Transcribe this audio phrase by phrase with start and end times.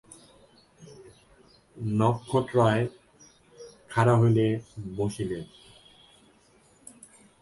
[1.99, 2.83] নক্ষত্ররায়
[3.89, 4.47] খাড়া হইয়া
[4.97, 5.45] বসিলেন।